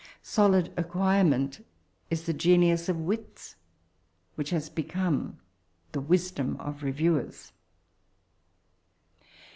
••Solid 0.23 0.71
acquirement" 0.77 1.63
is 2.09 2.23
the 2.25 2.33
genius 2.33 2.89
of 2.89 2.97
wits, 2.99 3.55
which 4.33 4.49
has 4.49 4.67
become 4.67 5.37
the 5.91 6.01
wisdom 6.01 6.55
of 6.59 6.81
reviewers. 6.81 7.51